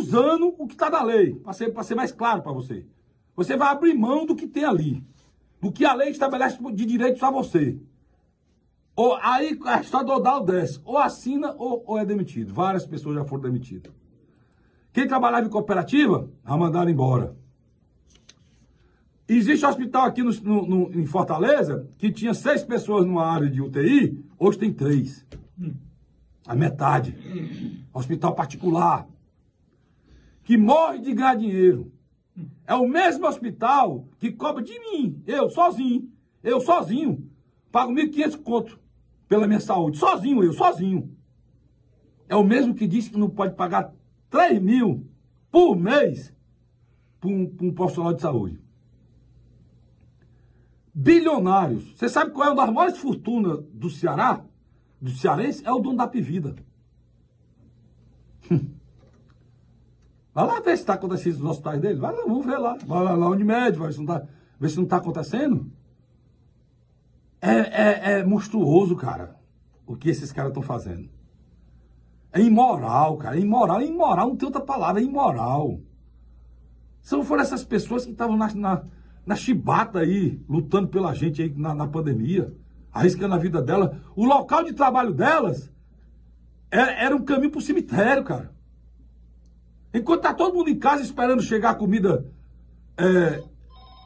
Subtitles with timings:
[0.00, 2.86] usando o que está na lei, para ser, ser mais claro para você.
[3.36, 5.04] Você vai abrir mão do que tem ali,
[5.60, 7.78] do que a lei estabelece de direitos a você.
[8.96, 12.52] Ou, aí a história do Odal desce, ou assina ou, ou é demitido.
[12.52, 13.92] Várias pessoas já foram demitidas.
[14.92, 17.36] Quem trabalhava em cooperativa, a mandaram embora.
[19.28, 23.48] Existe um hospital aqui no, no, no, em Fortaleza que tinha seis pessoas numa área
[23.48, 25.24] de UTI, hoje tem três.
[26.46, 27.16] A metade.
[27.94, 29.06] Hospital particular.
[30.50, 31.92] Que morre de ganhar dinheiro.
[32.66, 36.10] É o mesmo hospital que cobra de mim, eu sozinho.
[36.42, 37.30] Eu sozinho.
[37.70, 38.80] Pago 1.500 conto
[39.28, 39.96] pela minha saúde.
[39.96, 41.16] Sozinho, eu, sozinho.
[42.28, 43.94] É o mesmo que disse que não pode pagar
[44.28, 45.06] 3 mil
[45.52, 46.34] por mês
[47.20, 48.60] para um, um profissional de saúde
[50.92, 51.96] bilionários.
[51.96, 54.44] Você sabe qual é uma das maiores fortunas do Ceará?
[55.00, 55.64] Do cearense?
[55.64, 56.56] É o dono da Pivida.
[60.46, 61.98] Vai lá ver se está acontecendo nos hospitais dele.
[61.98, 62.76] Vai lá, vamos ver lá.
[62.86, 65.70] Vai lá, lá onde mede, vai ver se não está tá acontecendo.
[67.40, 69.36] É, é, é monstruoso, cara,
[69.86, 71.08] o que esses caras estão fazendo.
[72.32, 73.36] É imoral, cara.
[73.36, 75.80] É imoral, é imoral, não tem outra palavra, é imoral.
[77.00, 78.84] Se não for essas pessoas que estavam na, na
[79.30, 82.52] na chibata aí, lutando pela gente aí na, na pandemia,
[82.92, 84.00] arriscando a vida dela.
[84.16, 85.72] O local de trabalho delas
[86.70, 88.52] era, era um caminho para o cemitério, cara.
[89.92, 92.26] Enquanto tá todo mundo em casa esperando chegar a comida
[92.96, 93.42] é,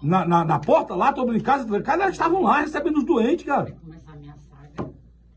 [0.02, 3.04] na, na, na, porta lá, todo mundo em casa, cara, elas estavam lá recebendo os
[3.04, 3.76] doentes, cara.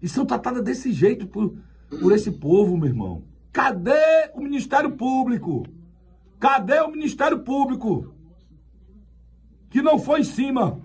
[0.02, 1.56] E são tratadas desse jeito por,
[2.00, 3.24] por esse povo, meu irmão.
[3.52, 5.66] Cadê o Ministério Público?
[6.40, 8.16] Cadê o Ministério Público?
[9.70, 10.82] que não foi em cima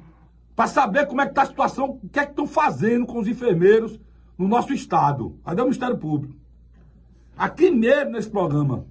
[0.54, 3.18] para saber como é que está a situação, o que é que estão fazendo com
[3.18, 3.98] os enfermeiros
[4.36, 5.38] no nosso estado.
[5.44, 6.34] Cadê o Ministério Público?
[7.36, 8.86] Aqui mesmo nesse programa,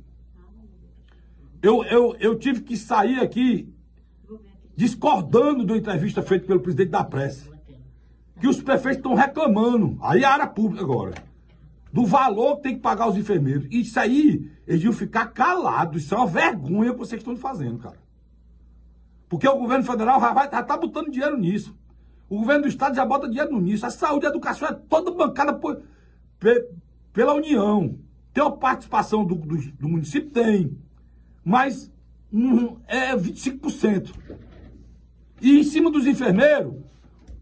[1.62, 3.72] eu, eu, eu tive que sair aqui
[4.76, 7.52] discordando da entrevista feita pelo presidente da pressa.
[8.40, 11.14] Que os prefeitos estão reclamando, aí é a área pública agora,
[11.94, 13.68] do valor que tem que pagar os enfermeiros.
[13.70, 16.04] Isso aí, eles iam ficar calados.
[16.04, 18.00] Isso é uma vergonha que vocês estão fazendo, cara.
[19.30, 21.78] Porque o governo federal já, vai, já tá botando dinheiro nisso.
[22.28, 23.86] O governo do estado já bota dinheiro nisso.
[23.86, 25.82] A saúde e a educação é toda bancada por,
[27.14, 28.00] pela União.
[28.34, 30.32] Tem uma participação do, do, do município?
[30.32, 30.76] Tem.
[31.44, 31.92] Mas
[32.32, 34.14] um, é 25%.
[35.42, 36.74] E em cima dos enfermeiros,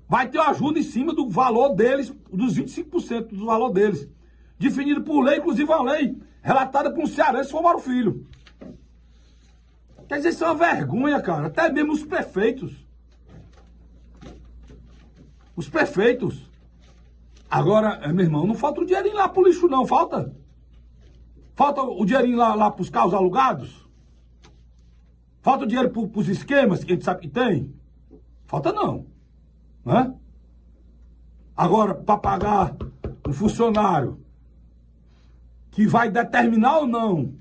[0.07, 4.09] vai ter ajuda em cima do valor deles, dos 25% do valor deles.
[4.57, 8.25] Definido por lei, inclusive uma lei relatada por um cearense, Fomaro Filho.
[10.07, 11.47] Quer dizer, isso é uma vergonha, cara.
[11.47, 12.73] Até mesmo os prefeitos.
[15.55, 16.49] Os prefeitos.
[17.49, 19.85] Agora, é, meu irmão, não falta o dinheirinho lá pro lixo, não.
[19.85, 20.33] Falta?
[21.53, 23.88] Falta o dinheirinho lá, lá pros carros alugados?
[25.41, 27.73] Falta dinheiro pro, pros esquemas que a gente sabe que tem?
[28.45, 29.05] Falta não.
[29.85, 30.13] Né?
[31.55, 32.75] Agora, para pagar
[33.27, 34.19] um funcionário
[35.71, 37.35] que vai determinar ou não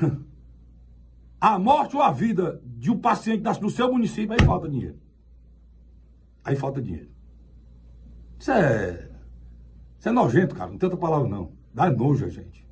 [1.40, 4.98] a morte ou a vida de um paciente do seu município, aí falta dinheiro.
[6.44, 7.10] Aí falta dinheiro.
[8.38, 9.10] Isso é.
[9.98, 10.70] Isso é nojento, cara.
[10.70, 11.52] Não tem outra palavra, não.
[11.74, 12.67] Dá nojo a gente.